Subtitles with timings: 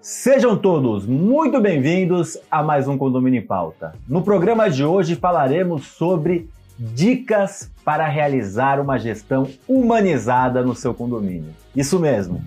[0.00, 3.94] Sejam todos muito bem-vindos a mais um Condomínio em Pauta.
[4.06, 11.52] No programa de hoje falaremos sobre dicas para realizar uma gestão humanizada no seu condomínio.
[11.74, 12.40] Isso mesmo.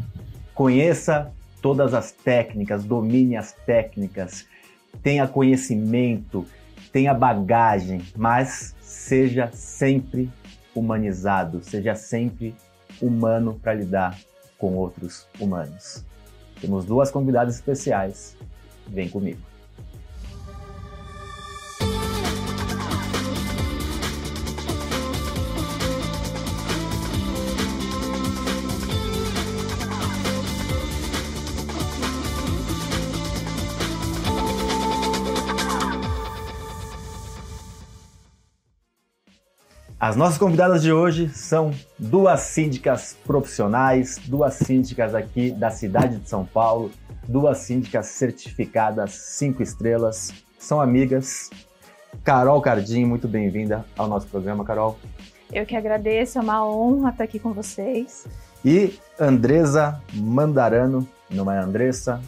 [0.56, 1.30] Conheça
[1.62, 4.48] todas as técnicas, domine as técnicas,
[5.04, 6.46] tenha conhecimento,
[6.94, 10.30] tenha bagagem, mas seja sempre
[10.74, 12.56] humanizado, seja sempre
[13.02, 14.18] humano para lidar
[14.58, 16.10] com outros humanos.
[16.62, 18.38] Temos duas convidadas especiais.
[18.88, 19.51] Vem comigo.
[40.12, 46.28] As nossas convidadas de hoje são duas síndicas profissionais, duas síndicas aqui da cidade de
[46.28, 46.92] São Paulo,
[47.26, 51.50] duas síndicas certificadas cinco estrelas, são amigas.
[52.26, 55.00] Carol Cardim, muito bem-vinda ao nosso programa, Carol.
[55.50, 58.28] Eu que agradeço, é uma honra estar aqui com vocês.
[58.66, 62.20] E Andresa Mandarano, não é Andressa,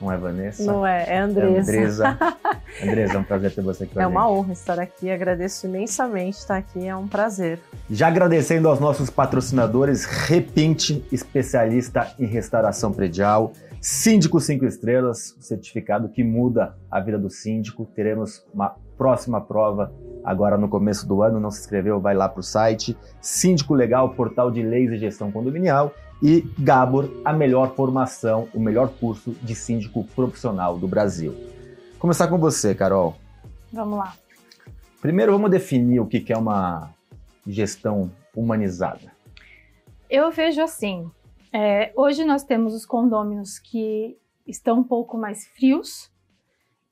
[0.00, 0.64] não é Vanessa?
[0.64, 1.54] Não é, é Andresa.
[1.56, 2.18] É Andresa.
[2.82, 4.30] Andresa, é um prazer ter você aqui É uma gente.
[4.30, 7.58] honra estar aqui, agradeço imensamente estar aqui, é um prazer.
[7.90, 13.52] Já agradecendo aos nossos patrocinadores, Repinte, especialista em restauração predial,
[13.86, 17.84] Síndico 5 Estrelas, certificado que muda a vida do síndico.
[17.94, 19.92] Teremos uma próxima prova
[20.24, 21.38] agora no começo do ano.
[21.38, 22.96] Não se inscreveu, vai lá para o site.
[23.20, 25.92] Síndico Legal, portal de leis e gestão condominial.
[26.26, 31.34] E Gabor, a melhor formação, o melhor curso de síndico profissional do Brasil.
[31.98, 33.14] Começar com você, Carol.
[33.70, 34.14] Vamos lá.
[35.02, 36.90] Primeiro, vamos definir o que que é uma
[37.46, 39.12] gestão humanizada.
[40.08, 41.10] Eu vejo assim,
[41.52, 46.10] é, hoje nós temos os condôminos que estão um pouco mais frios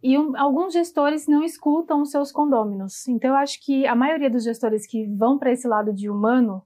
[0.03, 3.09] e um- alguns gestores não escutam os seus condôminos.
[3.09, 6.63] Então eu acho que a maioria dos gestores que vão para esse lado de humano,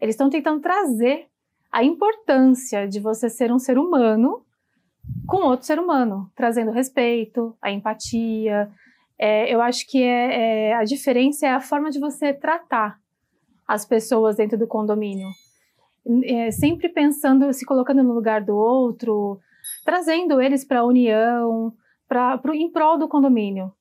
[0.00, 1.26] eles estão tentando trazer
[1.70, 4.42] a importância de você ser um ser humano
[5.26, 8.70] com outro ser humano, trazendo respeito, a empatia.
[9.18, 12.98] É, eu acho que é, é- a diferença é a forma de você tratar
[13.66, 15.28] as pessoas dentro do condomínio.
[16.24, 19.38] É, sempre pensando, se colocando no lugar do outro,
[19.84, 21.74] trazendo eles para a união,
[22.08, 23.72] pra, pro, em prol do condomínio.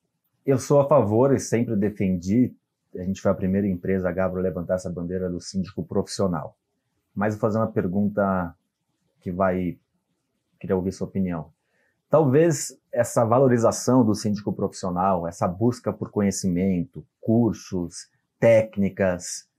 [0.46, 2.54] Eu sou a favor e sempre defendi,
[2.96, 6.58] a gente foi a primeira empresa, a Gabro, levantar essa bandeira do síndico profissional.
[7.18, 8.56] Mas vou fazer uma pergunta
[9.20, 9.80] que vai.
[10.60, 11.52] Queria ouvir sua opinião.
[12.08, 18.08] Talvez essa valorização do síndico profissional, essa busca por conhecimento, cursos,
[18.40, 19.50] técnicas,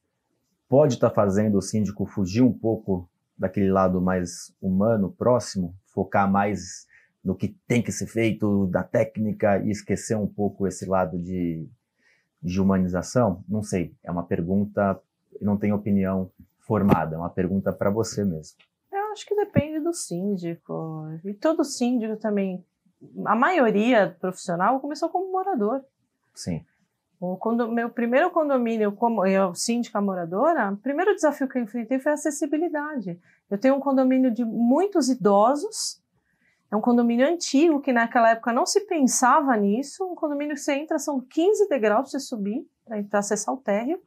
[0.69, 6.87] pode estar fazendo o síndico fugir um pouco daquele lado mais humano, próximo, focar mais
[7.25, 11.69] no que tem que ser feito, da técnica e esquecer um pouco esse lado de,
[12.41, 13.45] de humanização?
[13.49, 15.01] Não sei, é uma pergunta,
[15.41, 16.31] não tenho opinião
[16.73, 18.59] formada, é uma pergunta para você mesmo.
[18.93, 22.63] Eu acho que depende do síndico, e todo síndico também,
[23.25, 25.83] a maioria profissional começou como morador.
[26.35, 26.63] Sim,
[27.21, 31.99] O condo- meu primeiro condomínio como eu, síndica moradora, o primeiro desafio que eu enfrentei
[31.99, 33.19] foi a acessibilidade.
[33.51, 36.01] Eu tenho um condomínio de muitos idosos,
[36.71, 40.05] é um condomínio antigo que naquela época não se pensava nisso.
[40.07, 42.65] Um condomínio que você entra, são 15 degraus para você subir,
[43.11, 44.01] para acessar o térreo.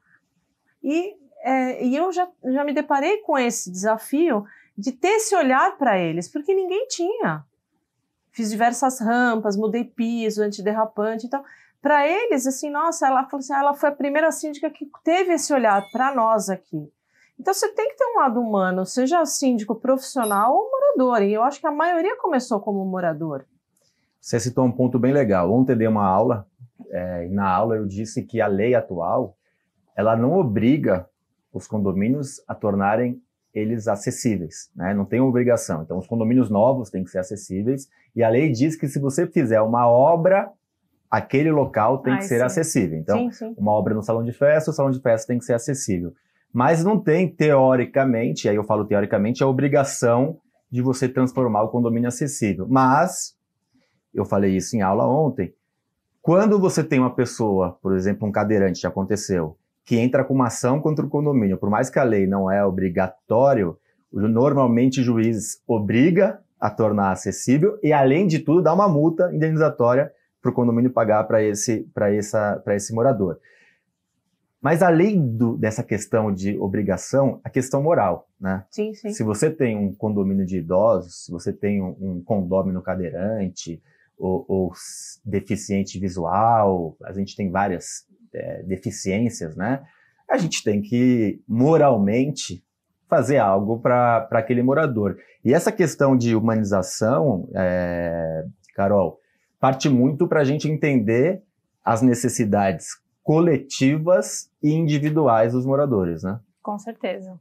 [0.82, 4.46] E, é, e eu já, já me deparei com esse desafio
[4.78, 7.44] de ter esse olhar para eles, porque ninguém tinha.
[8.32, 11.44] Fiz diversas rampas, mudei piso, antiderrapante e tal
[11.82, 15.34] para eles, assim, nossa, ela falou assim, ah, ela foi a primeira síndica que teve
[15.34, 16.92] esse olhar para nós aqui.
[17.40, 21.24] Então você tem que ter um lado humano, seja síndico profissional ou morador.
[21.24, 23.46] E eu acho que a maioria começou como morador.
[24.20, 25.52] você citou um ponto bem legal.
[25.52, 26.48] Ontem dei uma aula,
[26.92, 29.36] é, e na aula eu disse que a lei atual,
[29.96, 31.10] ela não obriga
[31.54, 33.22] os condomínios a tornarem
[33.54, 34.94] eles acessíveis, né?
[34.94, 35.84] Não tem obrigação.
[35.84, 39.28] Então, os condomínios novos têm que ser acessíveis e a lei diz que se você
[39.28, 40.50] fizer uma obra,
[41.10, 42.44] aquele local tem que Ai, ser sim.
[42.44, 42.98] acessível.
[42.98, 43.56] Então, sim, sim.
[43.58, 46.14] uma obra no salão de festa, o salão de festa tem que ser acessível.
[46.54, 50.38] Mas não tem, teoricamente, aí eu falo teoricamente, a obrigação
[50.70, 52.66] de você transformar o condomínio acessível.
[52.70, 53.36] Mas,
[54.14, 55.54] eu falei isso em aula ontem,
[56.22, 60.48] quando você tem uma pessoa, por exemplo, um cadeirante, já aconteceu, que entra com uma
[60.48, 63.78] ação contra o condomínio, por mais que a lei não é obrigatório,
[64.12, 70.12] normalmente o juiz obriga a tornar acessível e, além de tudo, dá uma multa indenizatória
[70.42, 73.40] para o condomínio pagar para esse, pra essa, pra esse morador.
[74.62, 78.64] Mas além do, dessa questão de obrigação, a questão moral, né?
[78.70, 79.12] Sim, sim.
[79.12, 83.82] Se você tem um condomínio de idosos, se você tem um, um condômino cadeirante
[84.18, 84.72] ou, ou,
[85.26, 89.84] deficiente visual, a gente tem várias é, deficiências, né?
[90.30, 92.64] A gente tem que moralmente
[93.10, 95.18] fazer algo para aquele morador.
[95.44, 99.20] E essa questão de humanização, é, Carol,
[99.60, 101.44] parte muito para a gente entender
[101.84, 102.88] as necessidades
[103.22, 106.40] coletivas e individuais dos moradores, né?
[106.62, 107.40] Com certeza.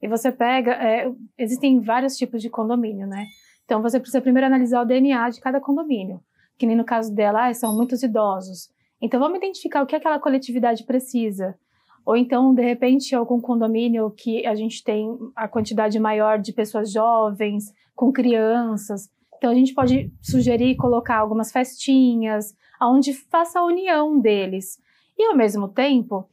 [0.00, 3.24] E você pega, é, existem vários tipos de condomínio, né?
[3.64, 6.20] Então você precisa primeiro analisar o DNA de cada condomínio.
[6.58, 8.70] Que nem no caso dela, ah, são muitos idosos.
[9.00, 11.58] Então vamos identificar o que aquela coletividade precisa.
[12.04, 16.92] Ou então, de repente, algum condomínio que a gente tem a quantidade maior de pessoas
[16.92, 19.10] jovens, com crianças.
[19.36, 24.80] Então a gente pode sugerir colocar algumas festinhas, onde faça a união deles.
[25.18, 26.28] E ao mesmo tempo,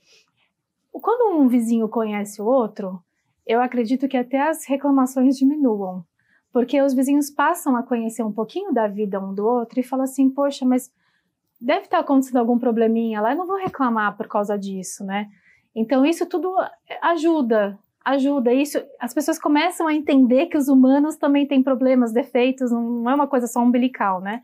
[0.91, 3.01] quando um vizinho conhece o outro,
[3.45, 6.05] eu acredito que até as reclamações diminuam.
[6.51, 10.03] Porque os vizinhos passam a conhecer um pouquinho da vida um do outro e falam
[10.03, 10.91] assim: poxa, mas
[11.63, 15.27] deve estar acontecendo algum probleminha lá, eu não vou reclamar por causa disso, né?
[15.73, 16.53] Então isso tudo
[17.01, 18.53] ajuda, ajuda.
[18.53, 23.15] Isso, as pessoas começam a entender que os humanos também têm problemas, defeitos, não é
[23.15, 24.41] uma coisa só umbilical, né?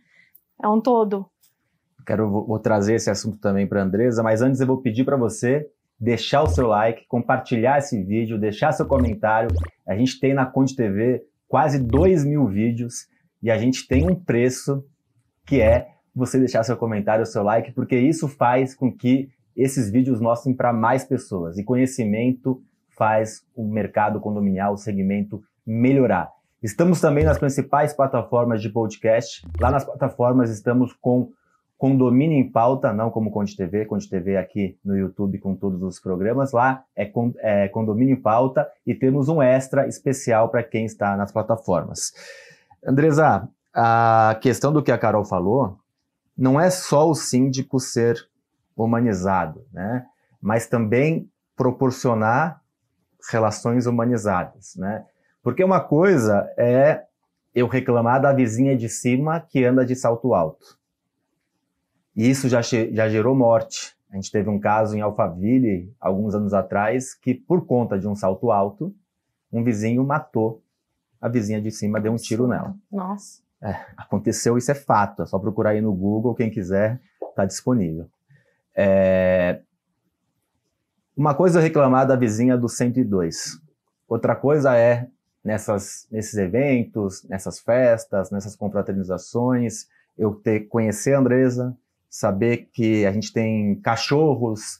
[0.62, 1.26] É um todo.
[2.06, 5.18] Quero vou trazer esse assunto também para a Andresa, mas antes eu vou pedir para
[5.18, 5.70] você
[6.00, 9.50] deixar o seu like, compartilhar esse vídeo, deixar seu comentário.
[9.86, 13.08] A gente tem na Conde TV quase 2 mil vídeos
[13.44, 14.84] e a gente tem um preço
[15.46, 20.20] que é você deixar seu comentário, seu like, porque isso faz com que esses vídeos
[20.20, 21.58] mostrem para mais pessoas.
[21.58, 26.30] E conhecimento faz o mercado condominial, o segmento melhorar.
[26.62, 29.48] Estamos também nas principais plataformas de podcast.
[29.60, 31.32] Lá nas plataformas estamos com
[31.78, 35.98] Condomínio em Pauta, não como Conde TV, Conde TV aqui no YouTube com todos os
[35.98, 36.52] programas.
[36.52, 41.32] Lá é, é Condomínio em Pauta e temos um extra especial para quem está nas
[41.32, 42.12] plataformas.
[42.86, 45.79] Andresa, a questão do que a Carol falou
[46.40, 48.18] não é só o síndico ser
[48.74, 50.06] humanizado, né?
[50.42, 52.62] mas também proporcionar
[53.30, 54.74] relações humanizadas.
[54.78, 55.06] Né?
[55.44, 57.04] Porque uma coisa é
[57.54, 60.80] eu reclamar da vizinha de cima que anda de salto alto.
[62.16, 63.98] E isso já, já gerou morte.
[64.10, 68.16] A gente teve um caso em Alphaville, alguns anos atrás, que por conta de um
[68.16, 68.96] salto alto,
[69.52, 70.64] um vizinho matou
[71.20, 72.74] a vizinha de cima, deu um tiro nela.
[72.90, 73.42] Nossa.
[73.62, 75.24] É, aconteceu, isso é fato.
[75.24, 78.10] É só procurar aí no Google, quem quiser, está disponível.
[78.76, 79.60] É...
[81.16, 83.60] Uma coisa é reclamar da vizinha do 102.
[84.08, 85.08] Outra coisa é,
[85.44, 91.78] nessas, nesses eventos, nessas festas, nessas confraternizações, eu ter conhecer a Andresa,
[92.10, 94.80] saber que a gente tem cachorros,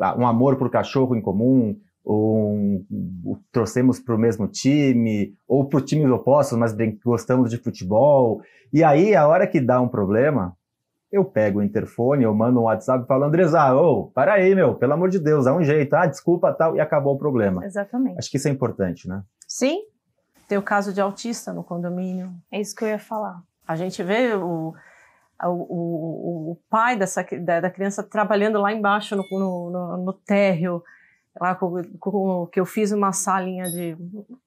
[0.00, 2.86] ah, um amor por cachorro em comum, ou um,
[3.50, 6.72] trouxemos para o mesmo time, ou para times opostos, mas
[7.04, 8.40] gostamos de futebol.
[8.72, 10.56] E aí, a hora que dá um problema,
[11.10, 14.76] eu pego o interfone, eu mando um WhatsApp e falo, Andresa, ô, para aí, meu,
[14.76, 17.64] pelo amor de Deus, dá um jeito, ah, desculpa, tal, e acabou o problema.
[17.66, 18.18] Exatamente.
[18.18, 19.24] Acho que isso é importante, né?
[19.48, 19.80] Sim.
[20.48, 22.32] Tem o caso de autista no condomínio.
[22.52, 23.42] É isso que eu ia falar.
[23.66, 24.74] A gente vê o
[25.44, 30.12] o, o, o pai dessa, da, da, criança trabalhando lá embaixo no, no, no, no
[30.14, 30.82] térreo,
[31.40, 33.96] lá com, com, que eu fiz uma salinha de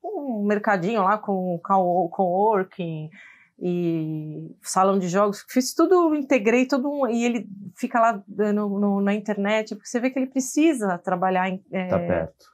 [0.03, 3.09] um mercadinho lá com coworking
[3.61, 9.13] e salão de jogos, fiz tudo, integrei tudo e ele fica lá no, no, na
[9.13, 12.45] internet, porque você vê que ele precisa trabalhar em, é, tá perto.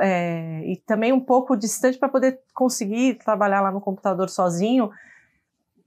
[0.00, 4.90] É, e também um pouco distante para poder conseguir trabalhar lá no computador sozinho,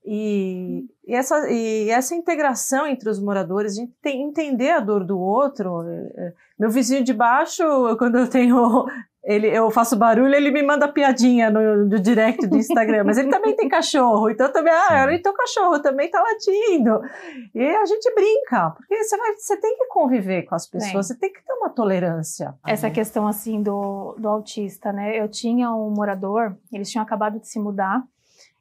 [0.09, 5.03] e, e, essa, e essa integração entre os moradores, a gente tem entender a dor
[5.03, 5.81] do outro.
[5.83, 7.63] É, é, meu vizinho de baixo,
[7.97, 8.85] quando eu tenho
[9.21, 13.29] ele, eu faço barulho, ele me manda piadinha no, no direct do Instagram, mas ele
[13.29, 17.01] também tem cachorro, então também, ah, então o cachorro também tá latindo.
[17.53, 21.13] E a gente brinca, porque você, vai, você tem que conviver com as pessoas, Sim.
[21.13, 22.55] você tem que ter uma tolerância.
[22.65, 25.19] Essa questão, assim, do, do autista, né?
[25.19, 28.01] Eu tinha um morador, eles tinham acabado de se mudar,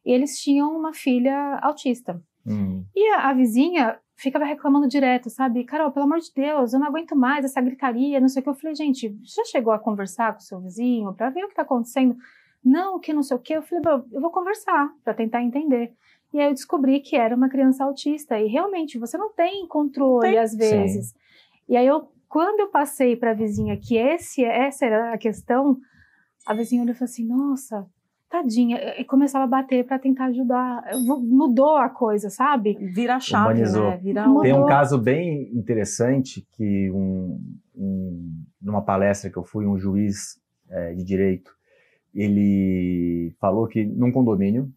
[0.06, 2.22] e eles tinham uma filha autista.
[2.46, 2.84] Hum.
[2.94, 5.64] E a, a, vizinha ficava reclamando direto, sabe?
[5.64, 8.48] Carol, pelo amor de Deus, eu não aguento mais essa gritaria, não sei o que.
[8.48, 11.54] Eu falei, gente, já chegou a conversar com o seu vizinho para ver o que
[11.54, 12.16] está acontecendo?
[12.64, 13.52] Não, que não sei o que.
[13.52, 13.82] Eu falei,
[14.12, 15.92] eu vou conversar para tentar entender.
[16.32, 18.38] E aí eu descobri que era uma criança autista.
[18.38, 20.38] E realmente, você não tem controle tem.
[20.38, 21.08] às vezes.
[21.08, 21.14] Sim.
[21.68, 25.78] E aí eu, quando eu passei para a vizinha que esse, essa era a questão,
[26.46, 27.86] a vizinha olhou e falou assim, nossa,
[28.28, 30.82] tadinha, e começava a bater para tentar ajudar.
[31.20, 32.74] Mudou a coisa, sabe?
[32.92, 33.90] Vira a chave, Humanizou.
[33.90, 33.96] né?
[33.98, 34.42] Vira Mudou.
[34.42, 37.40] Tem um caso bem interessante que um,
[37.74, 41.50] um- numa palestra que eu fui, um juiz eh, de direito,
[42.14, 44.70] ele falou que num condomínio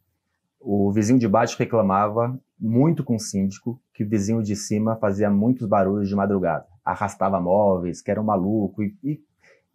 [0.59, 5.29] o vizinho de baixo reclamava muito com o síndico que o vizinho de cima fazia
[5.29, 9.19] muitos barulhos de madrugada, arrastava móveis, que era um maluco e, e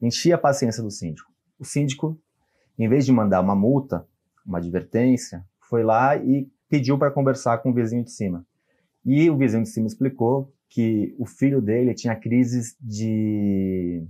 [0.00, 1.33] enchia a paciência do síndico.
[1.59, 2.19] O síndico,
[2.78, 4.07] em vez de mandar uma multa,
[4.47, 8.45] uma advertência, foi lá e pediu para conversar com o vizinho de cima.
[9.04, 14.02] E o vizinho de cima explicou que o filho dele tinha crises de.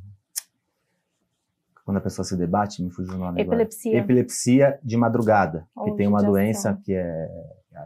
[1.85, 3.57] Quando a pessoa se debate, me fugiu o nome agora.
[3.57, 3.99] Epilepsia.
[3.99, 7.29] Epilepsia de madrugada, que Ou tem uma doença que é.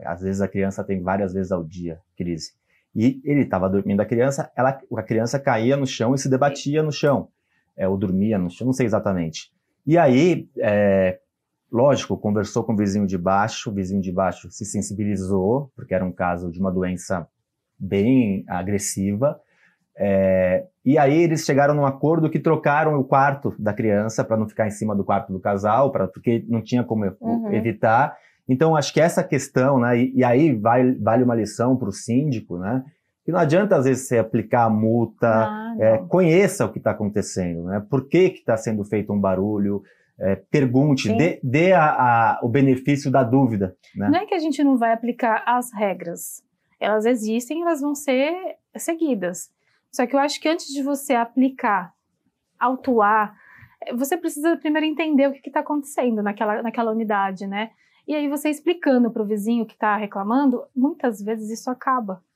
[0.05, 2.53] Às vezes a criança tem várias vezes ao dia crise.
[2.95, 6.83] E ele estava dormindo a criança, ela, a criança caía no chão e se debatia
[6.83, 7.29] no chão.
[7.77, 9.53] É, ou dormia no chão, não sei exatamente.
[9.89, 11.19] E aí, é,
[11.73, 16.05] lógico, conversou com o vizinho de baixo, o vizinho de baixo se sensibilizou, porque era
[16.05, 17.27] um caso de uma doença
[17.79, 19.41] bem agressiva.
[19.97, 24.47] É, e aí eles chegaram num acordo que trocaram o quarto da criança para não
[24.47, 27.51] ficar em cima do quarto do casal, pra, porque não tinha como Uhum.
[27.55, 28.15] evitar.
[28.47, 29.99] Então acho que essa questão, né?
[29.99, 32.85] E, e aí vai, vale uma lição para o síndico, né?
[33.29, 36.93] Que não adianta às vezes você aplicar a multa, Ah, é, conheça o que está
[36.93, 37.85] acontecendo, né?
[37.91, 39.83] Por que está sendo feito um barulho?
[40.19, 41.17] É, pergunte, Sim.
[41.19, 44.09] dê, dê a- a- o benefício da dúvida, né?
[44.09, 46.43] Não é que a gente não vai aplicar as regras.
[46.81, 48.35] Elas existem, elas vão ser
[48.79, 49.51] seguidas.
[49.93, 51.93] Só que eu acho que antes de você aplicar,
[52.59, 53.37] autuar,
[53.87, 57.73] eh, você precisa primeiro entender o que está acontecendo naquela, naquela unidade, né?
[58.07, 62.27] E aí você explicando para o vizinho que está reclamando, muitas vezes isso acaba.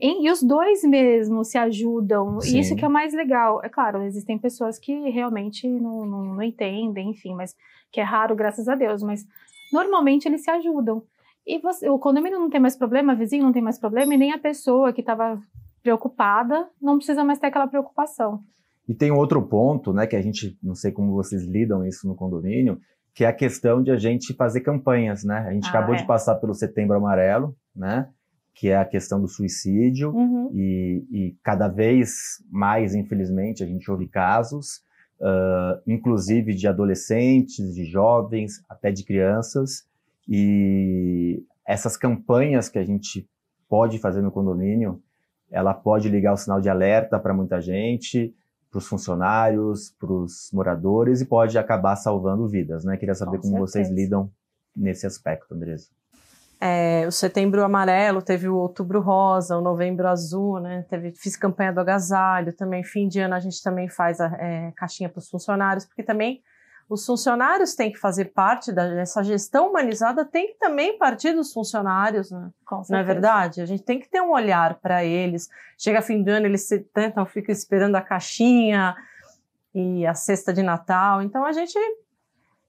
[0.00, 2.56] E, os dois mesmo se ajudam, Sim.
[2.56, 3.60] e isso que é o mais legal.
[3.64, 7.54] É claro, existem pessoas que realmente não, não, não entendem, enfim, mas
[7.90, 9.24] que é raro, graças a Deus, mas
[9.72, 11.02] normalmente eles se ajudam.
[11.46, 14.18] E você- o condomínio não tem mais problema, o vizinho não tem mais problema, e
[14.18, 15.40] nem a pessoa que estava
[15.82, 18.40] preocupada não precisa mais ter aquela preocupação.
[18.88, 22.14] E tem outro ponto, né, que a gente, não sei como vocês lidam isso no
[22.14, 22.78] condomínio,
[23.14, 25.38] que é a questão de a gente fazer campanhas, né?
[25.48, 25.98] A gente Ah, acabou é.
[25.98, 28.08] de passar pelo Setembro Amarelo, né?
[28.58, 30.10] Que é a questão do suicídio.
[30.10, 30.50] Uhum.
[30.52, 34.82] E, e cada vez mais, infelizmente, a gente ouve casos,
[35.20, 39.86] ah, inclusive de adolescentes, de jovens, até de crianças.
[40.28, 43.28] E essas campanhas que a gente
[43.68, 45.00] pode fazer no condomínio,
[45.50, 48.34] ela pode ligar o sinal de alerta para muita gente,
[48.70, 52.96] para os funcionários, para os moradores e pode acabar salvando vidas, né?
[52.96, 53.94] Queria saber Com como vocês certeza.
[53.94, 54.30] lidam
[54.76, 55.88] nesse aspecto, Andresa.
[56.60, 60.84] É, o setembro amarelo, teve o outubro rosa, o novembro azul, né?
[60.88, 64.72] Teve, fiz campanha do agasalho, também fim de ano a gente também faz a é,
[64.76, 66.42] caixinha para os funcionários, porque também
[66.88, 72.30] os funcionários têm que fazer parte dessa gestão humanizada, tem que também partir dos funcionários,
[72.30, 72.50] né?
[72.88, 73.60] Não é verdade?
[73.60, 75.48] A gente tem que ter um olhar para eles.
[75.76, 78.96] Chega fim do ano, eles se tentam, ficam esperando a caixinha
[79.74, 81.20] e a cesta de Natal.
[81.20, 81.78] Então a gente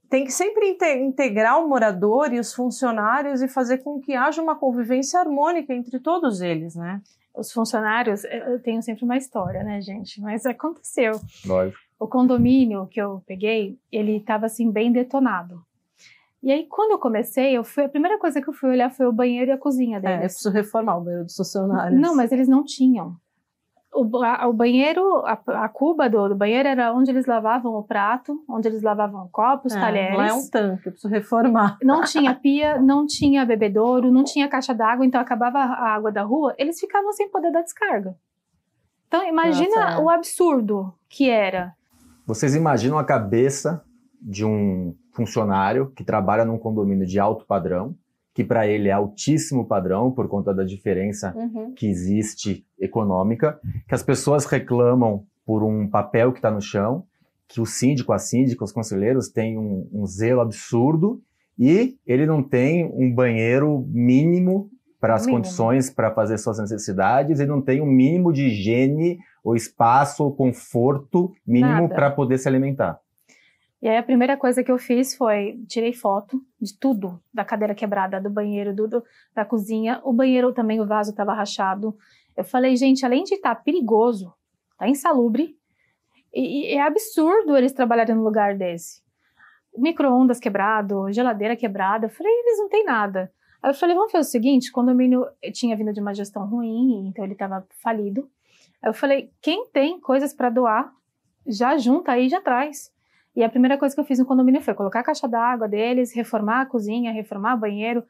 [0.10, 4.42] tem que sempre inte- integrar o morador e os funcionários e fazer com que haja
[4.42, 7.01] uma convivência harmônica entre todos eles, né?
[7.36, 10.20] Os funcionários, eu tenho sempre uma história, né, gente?
[10.20, 11.13] Mas aconteceu.
[11.46, 11.78] Lógico.
[12.00, 15.62] o condomínio que eu peguei, ele estava assim bem detonado.
[16.42, 19.06] E aí quando eu comecei, eu fui a primeira coisa que eu fui olhar foi
[19.06, 20.20] o banheiro e a cozinha É, eu deles.
[20.34, 22.00] preciso reformar o banheiro dos funcionários.
[22.00, 23.16] Não, mas eles não tinham.
[23.91, 25.34] O, ba- o banheiro, a,
[25.65, 29.75] a cuba do, do banheiro era onde eles lavavam o prato, onde eles lavavam copos,
[29.75, 30.15] É, talheres.
[30.17, 31.77] Lá é um tanque, eu preciso reformar.
[31.81, 36.22] Não tinha pia, não tinha bebedouro, não tinha caixa d'água, então acabava a água da
[36.22, 38.15] rua, eles ficavam sem poder dar descarga.
[39.08, 40.03] Então imagina Nossa, é.
[40.03, 41.74] o absurdo que era.
[42.27, 43.84] Vocês imaginam a cabeça
[44.22, 47.96] de um funcionário que trabalha num condomínio de alto padrão,
[48.39, 51.74] que para ele é altíssimo padrão por conta da diferença Uhum.
[51.75, 57.03] que existe econômica, que as pessoas reclamam por um papel que está no chão,
[57.50, 61.22] que o síndico, a síndica, os conselheiros têm um, um zelo absurdo
[61.58, 64.69] e ele não tem um banheiro mínimo
[65.01, 65.39] para as Mínimo.
[65.43, 70.34] condições para fazer suas necessidades, ele não tem um mínimo de higiene ou espaço ou
[70.34, 73.01] conforto mínimo para poder se alimentar.
[73.82, 77.74] E aí a primeira coisa que eu fiz foi tirei foto de tudo, da cadeira
[77.74, 80.02] quebrada, do banheiro, do, do- da cozinha.
[80.04, 81.96] O banheiro também, o vaso estava rachado.
[82.36, 84.34] Eu falei, gente, além de estar perigoso,
[84.78, 85.58] tá insalubre,
[86.34, 89.02] e, e é absurdo eles trabalharem num lugar desse.
[89.78, 92.08] Micro-ondas quebrado, geladeira quebrada.
[92.08, 93.32] Eu falei, eles não têm nada.
[93.62, 97.08] Aí eu falei, vamos fazer o seguinte, o condomínio tinha vindo de uma gestão ruim,
[97.08, 98.30] então ele estava falido.
[98.82, 100.94] Aí eu falei, quem tem coisas para doar,
[101.48, 102.92] já junta aí, já traz.
[103.36, 106.14] E a primeira coisa que eu fiz no condomínio foi colocar a caixa d'água deles,
[106.14, 108.04] reformar a cozinha, reformar o banheiro.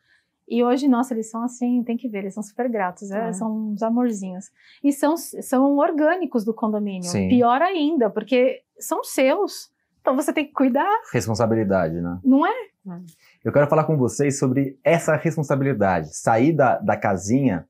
[0.48, 3.32] E hoje, nossa, eles são assim, tem que ver, eles são super gratos, é.
[3.34, 4.46] são uns amorzinhos.
[4.84, 7.08] E são, são orgânicos do condomínio.
[7.08, 7.30] Sim.
[7.30, 9.70] Pior ainda, porque são seus.
[10.02, 10.90] Então você tem que cuidar.
[11.14, 12.20] Responsabilidade, né?
[12.24, 12.70] Não é?
[13.44, 16.16] Eu quero falar com vocês sobre essa responsabilidade.
[16.16, 17.68] Sair da, da casinha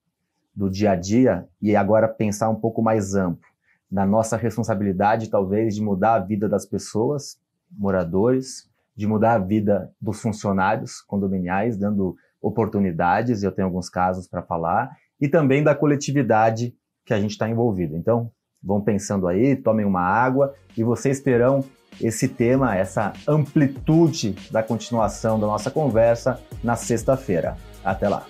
[0.56, 3.49] do dia a dia e agora pensar um pouco mais amplo.
[3.92, 7.40] Na nossa responsabilidade, talvez, de mudar a vida das pessoas,
[7.72, 14.42] moradores, de mudar a vida dos funcionários condominiais, dando oportunidades, eu tenho alguns casos para
[14.42, 16.74] falar, e também da coletividade
[17.06, 17.96] que a gente está envolvido.
[17.96, 18.32] Então,
[18.62, 21.64] vão pensando aí, tomem uma água e vocês terão
[22.00, 27.58] esse tema, essa amplitude da continuação da nossa conversa na sexta-feira.
[27.84, 28.26] Até lá!